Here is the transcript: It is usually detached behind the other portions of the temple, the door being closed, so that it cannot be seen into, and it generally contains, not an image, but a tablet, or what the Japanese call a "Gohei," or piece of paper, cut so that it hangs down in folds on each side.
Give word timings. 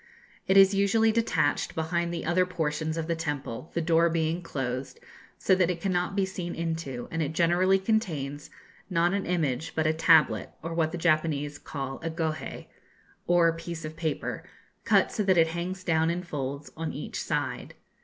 It 0.47 0.57
is 0.57 0.73
usually 0.73 1.11
detached 1.11 1.75
behind 1.75 2.11
the 2.11 2.25
other 2.25 2.43
portions 2.47 2.97
of 2.97 3.05
the 3.05 3.15
temple, 3.15 3.69
the 3.75 3.83
door 3.83 4.09
being 4.09 4.41
closed, 4.41 4.99
so 5.37 5.53
that 5.53 5.69
it 5.69 5.79
cannot 5.79 6.15
be 6.15 6.25
seen 6.25 6.55
into, 6.55 7.07
and 7.11 7.21
it 7.21 7.33
generally 7.33 7.77
contains, 7.77 8.49
not 8.89 9.13
an 9.13 9.27
image, 9.27 9.73
but 9.75 9.85
a 9.85 9.93
tablet, 9.93 10.53
or 10.63 10.73
what 10.73 10.91
the 10.91 10.97
Japanese 10.97 11.59
call 11.59 11.99
a 12.01 12.09
"Gohei," 12.09 12.65
or 13.27 13.53
piece 13.55 13.85
of 13.85 13.95
paper, 13.95 14.43
cut 14.85 15.11
so 15.11 15.21
that 15.23 15.37
it 15.37 15.49
hangs 15.49 15.83
down 15.83 16.09
in 16.09 16.23
folds 16.23 16.71
on 16.75 16.91
each 16.93 17.21
side. 17.21 17.75